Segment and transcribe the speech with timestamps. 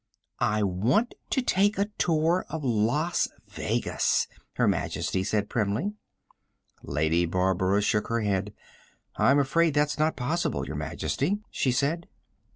[0.39, 5.93] "I want to take a tour of Las Vegas," Her Majesty said primly.
[6.81, 8.51] Lady Barbara shook her head.
[9.17, 12.07] "I'm afraid that's not possible, Your Majesty," she said.